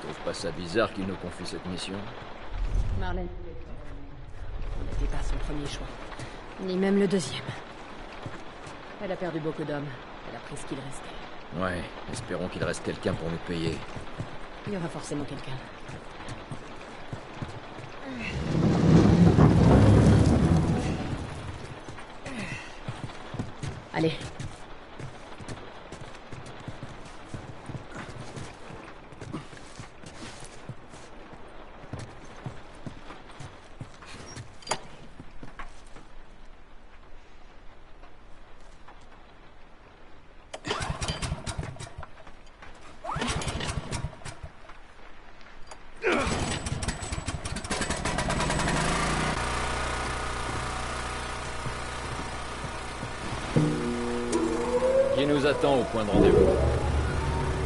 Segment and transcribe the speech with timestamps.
[0.00, 1.96] trouves pas ça bizarre qu'il nous confie cette mission
[2.98, 3.28] Marlène.
[4.90, 5.86] N'était pas son premier choix.
[6.60, 7.42] Ni même le deuxième.
[9.02, 9.88] Elle a perdu beaucoup d'hommes.
[10.28, 11.60] Elle a pris ce qu'il restait.
[11.60, 11.82] Ouais,
[12.12, 13.76] espérons qu'il reste quelqu'un pour nous payer.
[14.66, 15.52] Il y aura forcément quelqu'un.
[23.92, 24.12] Allez.
[55.20, 56.48] Qui nous attend au point de rendez-vous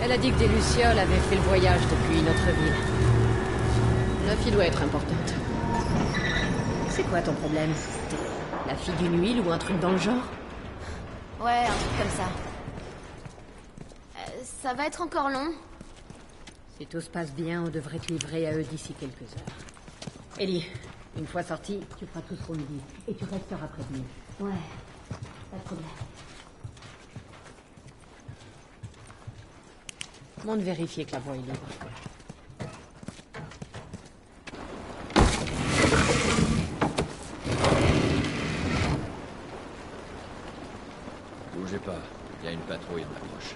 [0.02, 2.74] Elle a dit que des Lucioles avaient fait le voyage depuis notre ville.
[4.26, 5.34] La fille doit être importante.
[6.88, 7.70] C'est quoi ton problème?
[8.66, 10.24] La fille d'une huile ou un truc dans le genre?
[11.40, 12.28] Ouais, un truc comme ça.
[14.16, 15.52] Euh, ça va être encore long.
[16.76, 20.40] Si tout se passe bien, on devrait te livrer à eux d'ici quelques heures.
[20.40, 20.66] Ellie,
[21.16, 22.80] une fois sorti, tu feras tout ce qu'on dit.
[23.06, 24.02] Et tu resteras prévenu.
[24.40, 24.58] Ouais,
[25.52, 25.86] pas de problème.
[30.44, 31.54] Monte vérifier que la voie est libre.
[41.54, 41.94] Bougez pas,
[42.42, 43.54] il y a une patrouille en approche.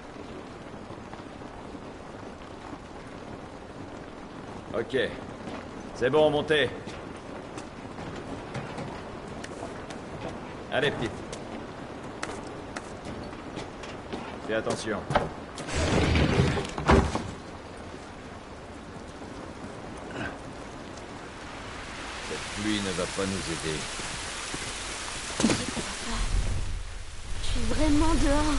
[4.78, 4.97] Ok.
[5.94, 6.70] C'est bon, montez.
[10.72, 11.11] Allez, petite.
[14.47, 15.00] Fais attention.
[22.28, 23.78] Cette pluie ne va pas nous aider.
[27.42, 28.54] Je suis vraiment dehors.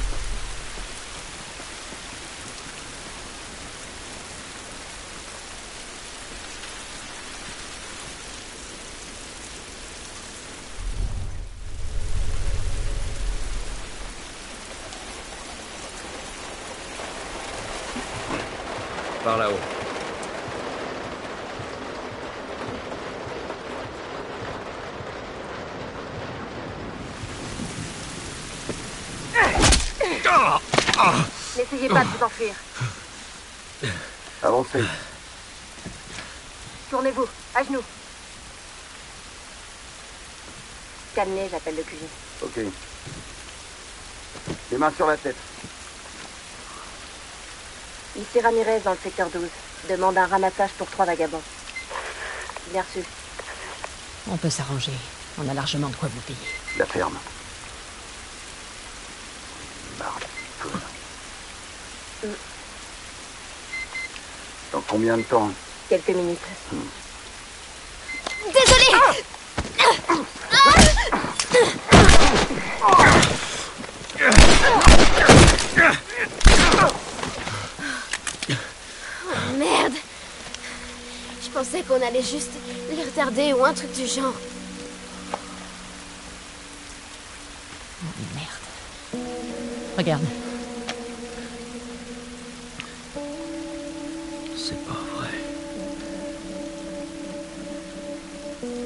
[19.24, 19.79] Par là-haut.
[31.58, 32.54] N'essayez pas de vous enfuir.
[34.44, 34.84] Avancez.
[36.90, 37.84] Tournez-vous, à genoux.
[41.16, 41.98] Calmez, j'appelle le QG.
[42.44, 42.60] Ok.
[44.72, 45.36] Les mains sur la tête.
[48.16, 49.44] Ici Ramirez dans le secteur 12.
[49.90, 51.42] Demande un ramassage pour trois vagabonds.
[52.72, 53.06] Bien reçu.
[54.30, 54.94] On peut s'arranger.
[55.38, 56.38] On a largement de quoi vous payer.
[56.78, 57.18] La ferme.
[64.72, 65.50] Dans combien de temps
[65.88, 66.40] Quelques minutes.
[68.46, 69.20] Désolé
[79.28, 79.94] Oh, merde
[81.44, 82.52] Je pensais qu'on allait juste
[82.90, 84.34] les retarder ou un truc du genre.
[88.36, 89.24] Merde.
[89.98, 90.49] Regarde.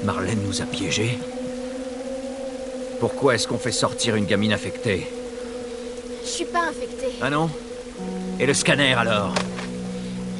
[0.03, 1.17] Marlène nous a piégés.
[2.99, 5.07] Pourquoi est-ce qu'on fait sortir une gamine infectée
[6.23, 7.13] Je suis pas infectée.
[7.21, 7.49] Ah non
[8.39, 9.33] Et le scanner alors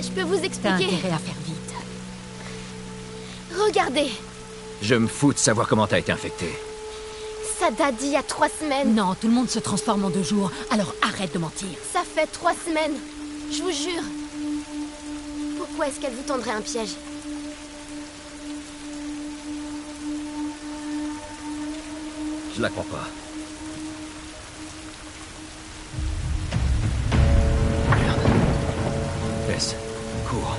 [0.01, 0.73] Je peux vous T'as expliquer.
[0.85, 1.73] intérêt à faire vite.
[3.67, 4.09] Regardez,
[4.81, 6.53] Je me fous de savoir comment t'as été infectée.
[7.59, 8.93] ça date d'il y a trois semaines.
[8.95, 11.67] Non, tout le monde se transforme en deux jours, alors arrête de mentir.
[11.91, 12.95] Ça fait trois semaines.
[13.51, 14.03] Je vous jure.
[15.57, 16.89] Pourquoi est-ce qu'elle vous tendrait un piège?
[22.55, 23.07] Je la crois pas.
[27.89, 28.19] Merde.
[29.47, 29.75] Tess,
[30.29, 30.57] cours.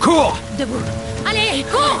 [0.00, 0.74] Cours Debout.
[1.26, 2.00] Allez, cours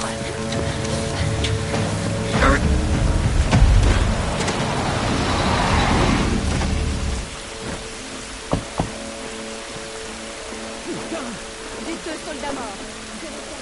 [11.86, 12.76] Vite, soldat mort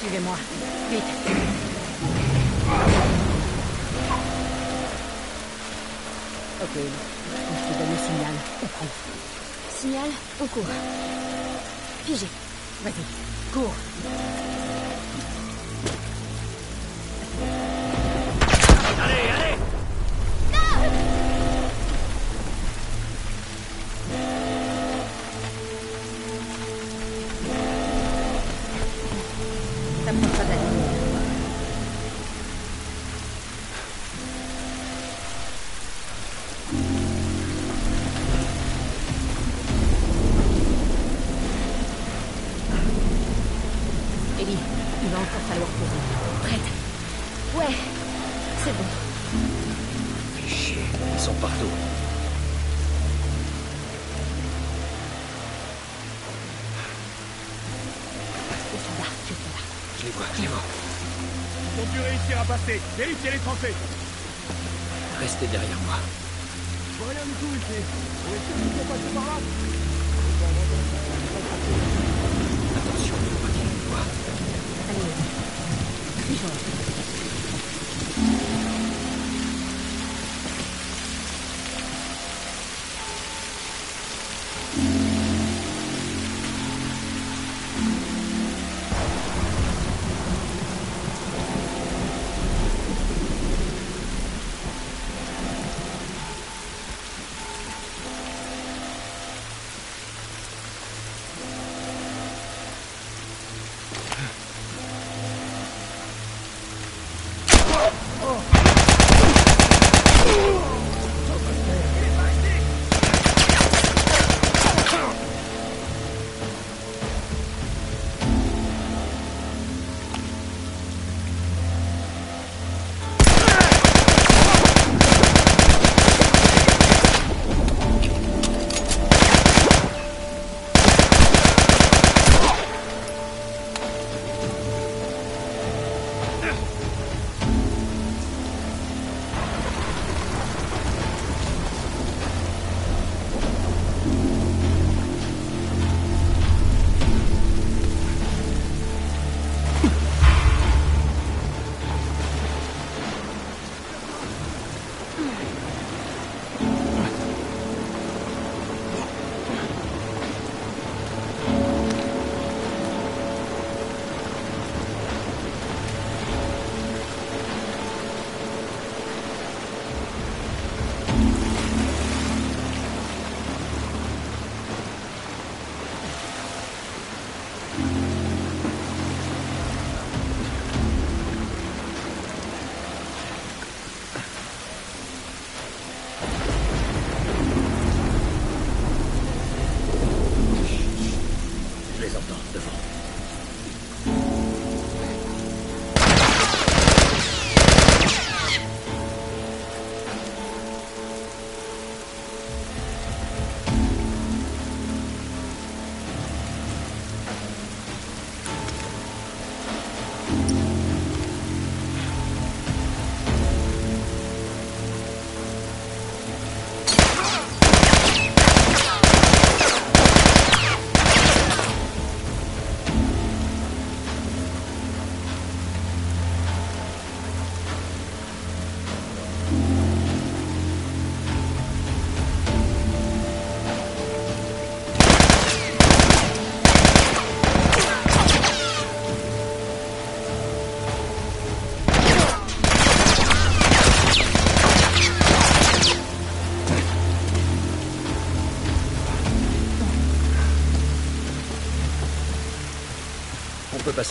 [0.01, 0.37] Suivez-moi,
[0.91, 1.05] vite.
[6.63, 8.87] Ok, je te donne le signal, on prend.
[9.69, 10.11] Signal,
[10.41, 10.65] on court.
[12.05, 12.27] Figé.
[12.85, 13.75] Vas-y, cours.
[19.03, 19.57] Allez, allez
[30.05, 30.72] T'approches pas de
[60.03, 60.63] Je les vois, je les vois.
[61.77, 62.81] Ils ont pu réussir à passer.
[62.99, 63.73] Vérifiez les tranchées.
[65.21, 65.95] Restez derrière moi.
[66.91, 67.79] Je vois rien du tout ici.
[68.27, 69.39] On est sûr qu'ils sont passés par là
[72.79, 74.09] Attention, faut pas qu'ils nous voient.
[74.91, 75.15] Allez,
[76.27, 76.82] suivons.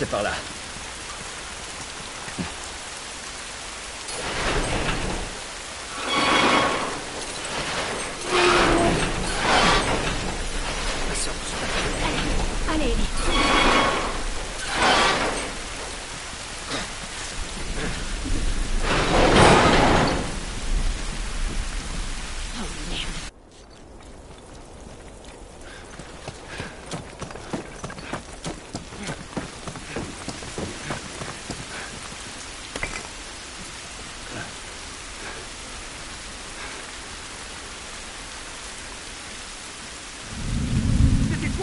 [0.02, 0.61] Passer par là.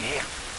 [0.00, 0.49] Merde.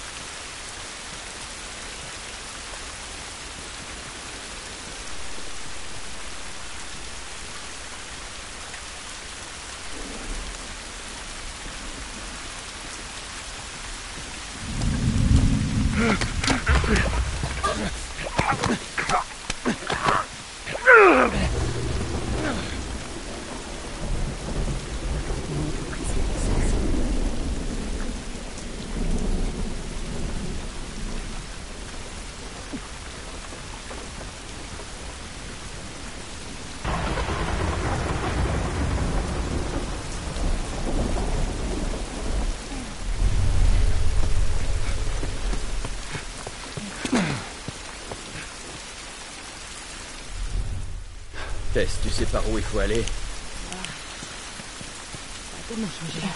[52.03, 53.03] Tu sais par où il faut aller
[55.71, 56.27] changé.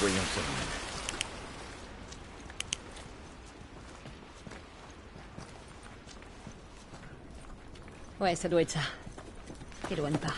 [0.00, 0.40] Voyons ça.
[8.28, 8.80] Ouais, ça doit être ça.
[9.88, 10.34] T'éloigne pas.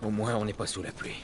[0.00, 1.20] Au moins, on n'est pas sous la pluie.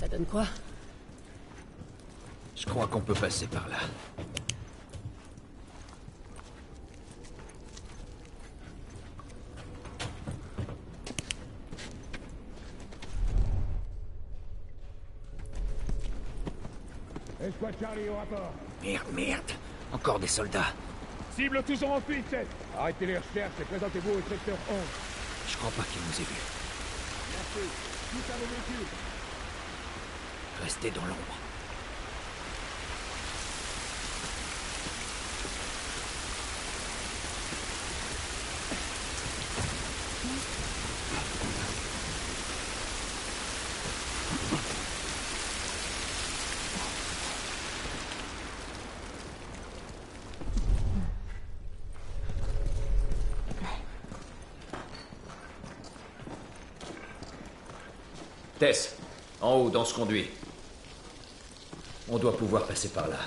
[0.00, 0.44] Ça donne quoi?
[2.56, 3.78] Je crois qu'on peut passer par là.
[17.48, 18.52] Escouade Charlie au rapport.
[18.82, 19.52] Merde, merde.
[19.92, 20.72] Encore des soldats.
[21.34, 22.46] Cible toujours en fuite, Seth.
[22.78, 24.76] Arrêtez les recherches et présentez-vous au secteur 11.
[25.48, 26.44] Je crois pas qu'ils nous aient vus.
[27.32, 27.68] Merci.
[28.10, 28.86] Tout à vos véhicules.
[30.62, 31.47] Restez dans l'ombre.
[58.58, 58.96] Tess,
[59.40, 60.28] en haut, dans ce conduit.
[62.08, 63.18] On doit pouvoir passer par là.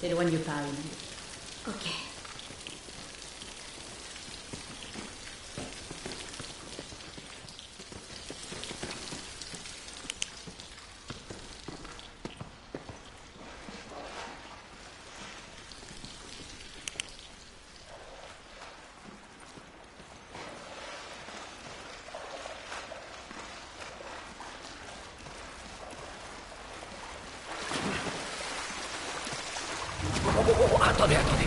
[0.00, 0.52] T'éloigne pas.
[1.68, 1.88] Ok.
[30.38, 31.46] Oh, oh, oh, attendez, attendez.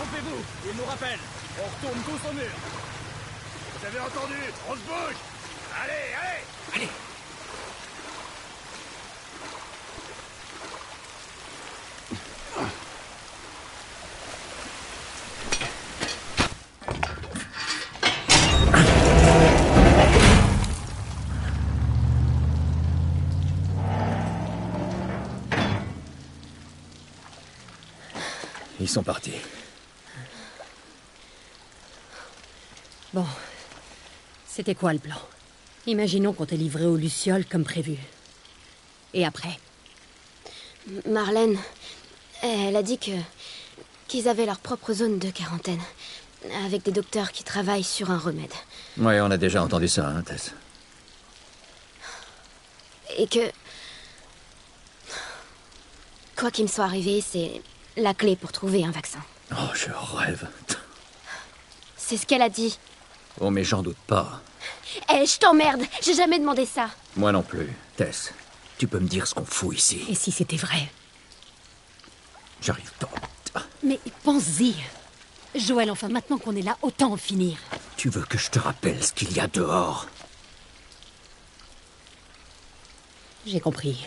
[0.00, 0.70] Regroupez-vous.
[0.70, 1.18] Il nous rappelle.
[1.58, 2.50] On retourne tous au mur.
[3.78, 5.16] Vous avez entendu On se bouge
[5.82, 7.11] Allez, allez Allez.
[28.92, 29.32] Sont partis.
[33.14, 33.26] Bon.
[34.46, 35.16] C'était quoi le plan?
[35.86, 37.96] Imaginons qu'on t'ait livré aux Lucioles comme prévu.
[39.14, 39.58] Et après?
[41.06, 41.58] Marlène,
[42.42, 43.12] elle a dit que
[44.08, 45.80] qu'ils avaient leur propre zone de quarantaine,
[46.66, 48.52] avec des docteurs qui travaillent sur un remède,
[48.98, 50.52] Ouais, on a déjà entendu ça, hein, Tess.
[53.16, 53.50] et que
[56.36, 57.62] quoi qu'il me soit arrivé, c'est
[57.96, 59.20] la clé pour trouver un vaccin.
[59.52, 60.48] Oh, je rêve.
[61.96, 62.78] C'est ce qu'elle a dit.
[63.40, 64.40] Oh, mais j'en doute pas.
[65.12, 66.90] Eh, je t'emmerde J'ai jamais demandé ça.
[67.16, 67.70] Moi non plus.
[67.96, 68.32] Tess,
[68.78, 70.90] tu peux me dire ce qu'on fout ici Et si c'était vrai?
[72.60, 73.10] J'arrive pas.
[73.82, 74.74] Mais pense-y
[75.54, 77.58] Joël, enfin, maintenant qu'on est là, autant en finir.
[77.96, 80.06] Tu veux que je te rappelle ce qu'il y a dehors?
[83.46, 84.06] J'ai compris.